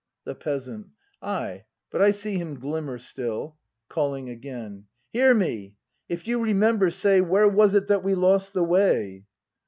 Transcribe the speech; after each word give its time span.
The 0.23 0.33
Peasant. 0.33 0.87
Ay, 1.21 1.65
but 1.91 2.01
I 2.01 2.09
see 2.09 2.39
him 2.39 2.59
glimmer 2.59 2.97
still. 2.97 3.57
[Calling 3.87 4.29
again.] 4.29 4.85
Hear 5.13 5.31
me,— 5.35 5.75
if 6.09 6.25
you 6.27 6.41
remember, 6.43 6.89
say. 6.89 7.21
Where 7.21 7.47
was 7.47 7.75
it 7.75 7.85
that 7.85 8.03
we 8.03 8.15
lost 8.15 8.53
the 8.53 8.63
way 8.63 9.25